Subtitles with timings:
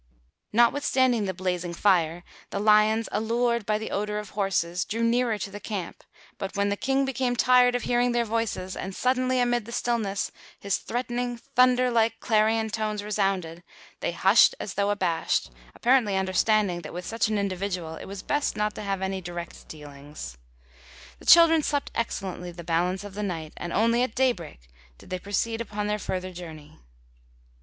[0.51, 5.51] Notwithstanding the blazing fire the lions, allured by the odor of horses, drew nearer to
[5.51, 6.03] the camp;
[6.39, 10.31] but, when the King became tired of hearing their voices and suddenly, amid the stillness,
[10.59, 13.61] his threatening, thunder like clarion tones resounded,
[13.99, 18.57] they hushed as though abashed, apparently understanding that with such an individual it was best
[18.57, 20.35] not to have any direct dealings.
[21.19, 25.19] The children slept excellently the balance of the night, and only at daybreak did they
[25.19, 26.79] proceed upon their further journey.